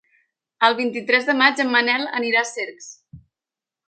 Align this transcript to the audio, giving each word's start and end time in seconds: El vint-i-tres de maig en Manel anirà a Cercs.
El 0.67 0.77
vint-i-tres 0.77 1.27
de 1.29 1.35
maig 1.41 1.61
en 1.63 1.69
Manel 1.75 2.07
anirà 2.21 2.41
a 2.41 2.49
Cercs. 2.53 2.89